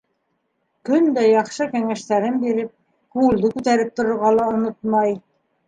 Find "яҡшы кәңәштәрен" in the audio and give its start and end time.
1.31-2.41